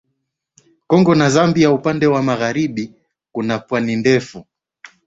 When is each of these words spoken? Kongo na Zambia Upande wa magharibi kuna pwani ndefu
Kongo 0.87 1.15
na 1.15 1.29
Zambia 1.29 1.71
Upande 1.71 2.07
wa 2.07 2.23
magharibi 2.23 2.93
kuna 3.31 3.59
pwani 3.59 3.95
ndefu 3.95 4.45